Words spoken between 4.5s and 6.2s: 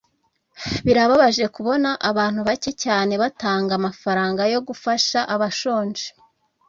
yo gufasha abashonje